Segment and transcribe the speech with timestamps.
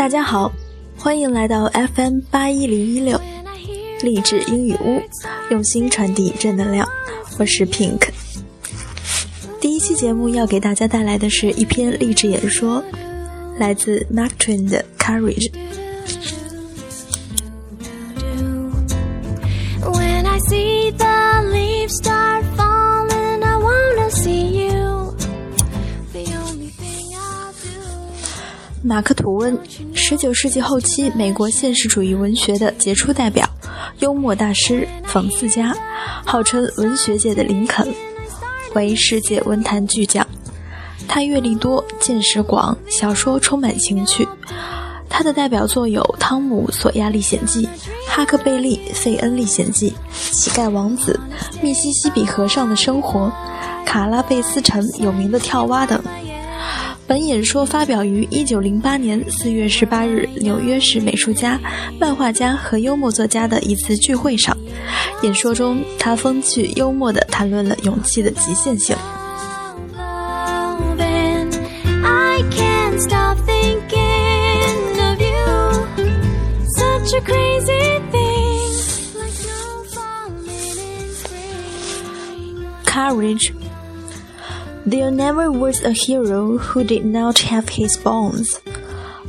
[0.00, 0.50] 大家好，
[0.96, 3.20] 欢迎来到 FM 八一零一六
[4.00, 4.98] 励志英语屋，
[5.50, 6.88] 用心传递正能量。
[7.38, 8.08] 我是 Pink。
[9.60, 12.82] 第一期节目要给大家带来的是一篇励志演说，
[13.58, 15.52] 来自 Mark Twain 的 Courage。
[28.90, 29.56] 马克·吐温，
[29.94, 33.48] 十九世纪后期美国现实主义文学的杰出代表，
[34.00, 35.72] 幽默大师、讽刺家，
[36.26, 37.86] 号称文学界的林肯，
[38.74, 40.26] 为世界文坛巨匠。
[41.06, 44.26] 他阅历多，见识广，小说充满情趣。
[45.08, 47.64] 他的代表作有《汤姆·索亚历险记》
[48.08, 49.90] 《哈克贝利·费恩历险记》
[50.32, 51.16] 《乞丐王子》
[51.62, 53.20] 《密西西比河上的生活》
[53.86, 56.02] 《卡拉贝斯城有名的跳蛙》等。
[57.10, 61.58] 本演说发表于1908年4月18日纽约市美术家、
[61.98, 64.56] 漫画家和幽默作家的一次聚会上。
[65.22, 68.96] 演说中，他风趣幽默地谈论了勇气的极限性。
[82.86, 83.52] Courage.
[84.86, 88.60] There never was a hero who did not have his bones.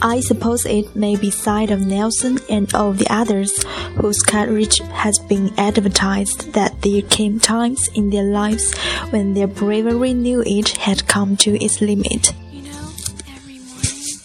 [0.00, 3.64] I suppose it may be said of Nelson and all the others
[3.96, 8.72] whose courage has been advertised that there came times in their lives
[9.10, 12.32] when their bravery knew it had come to its limit.
[12.52, 12.90] You know,
[13.34, 14.18] every morning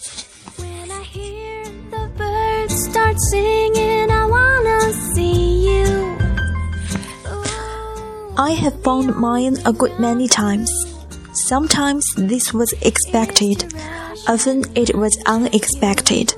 [0.58, 6.18] when I hear the birds start singing, I wanna see you.
[7.26, 10.70] Oh, I have found mine a good many times.
[11.34, 13.74] Sometimes this was expected,
[14.28, 16.32] often it was unexpected.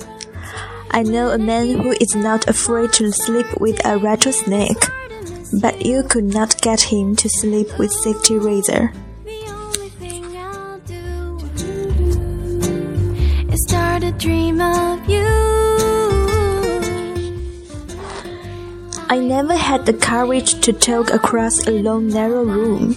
[0.90, 4.88] I know a man who is not afraid to sleep with a rattlesnake,
[5.60, 8.90] but you could not get him to sleep with safety razor.
[9.24, 11.36] the only thing I'll do
[13.52, 15.26] is start a dream of you.
[19.10, 22.96] I never had the courage to talk across a long narrow room.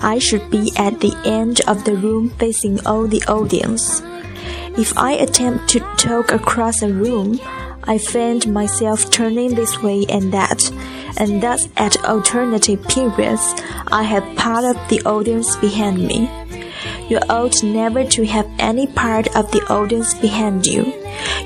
[0.00, 4.02] I should be at the end of the room facing all the audience.
[4.78, 7.40] If I attempt to talk across a room,
[7.84, 10.70] I find myself turning this way and that,
[11.18, 13.42] and thus at alternative periods,
[13.88, 16.30] I have part of the audience behind me.
[17.08, 20.92] You ought never to have any part of the audience behind you.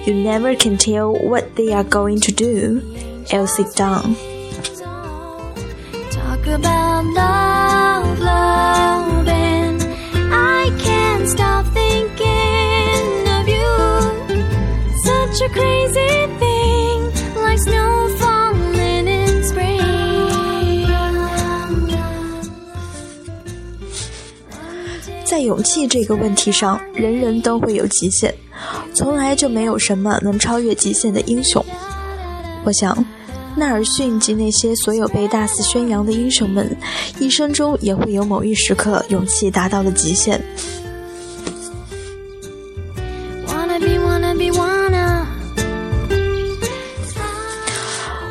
[0.05, 2.83] You never can tell what they are going to do.
[3.31, 4.17] Elsie Dunn.
[6.11, 7.72] Talk about love,
[15.05, 17.11] Such a crazy thing,
[17.43, 19.81] like snow falling in spring.
[25.25, 28.35] 在勇气这个问题上，人人都会有极限，
[28.95, 31.65] 从来就没有什么能超越极限的英雄。
[32.65, 32.95] 我想，
[33.55, 36.75] 纳尔逊及那些所有被大肆宣扬的英雄们，
[37.19, 40.43] 一生中也会有某一时刻，勇气达到了极限。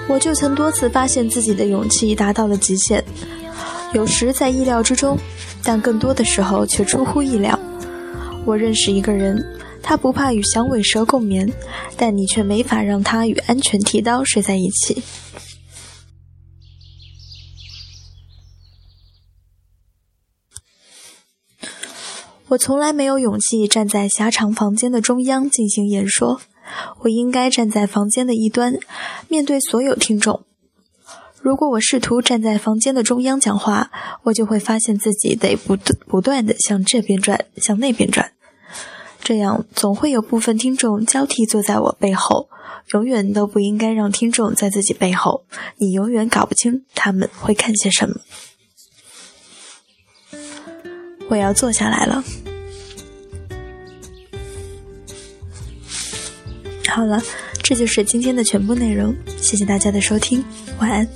[0.07, 3.01] 我就曾多次发现自己的勇气达到了极限，
[3.93, 5.17] 有时在意料之中，
[5.63, 7.57] 但更多的时候却出乎意料。
[8.43, 9.41] 我认识一个人，
[9.83, 11.51] 他不怕与响尾蛇共眠，
[11.97, 15.01] 但你却没法让他与安全剃刀睡在一起。
[22.49, 26.41] 我从来没有勇气站在狭长房间的中央进行演说，
[26.99, 28.73] 我应该站在房间的一端，
[29.29, 30.43] 面对所有听众。
[31.39, 33.89] 如果我试图站在房间的中央讲话，
[34.23, 38.33] 我就会发现自己得不不断的向这边转，向那边转，
[39.23, 42.49] 这样总会有部分听众交替坐在我背后。
[42.93, 45.45] 永远都不应该让听众在自己背后，
[45.77, 48.15] 你永远搞不清他们会看些什么。
[51.29, 52.21] 我要坐下来了。
[56.89, 57.21] 好了，
[57.63, 60.43] 这就是今天的全部内容，谢谢大家的收听，
[60.79, 61.07] 晚安。